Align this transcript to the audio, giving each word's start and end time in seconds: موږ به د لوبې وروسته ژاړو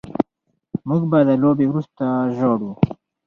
موږ 0.87 1.01
به 1.11 1.19
د 1.27 1.29
لوبې 1.41 1.65
وروسته 1.69 2.03
ژاړو 2.35 2.71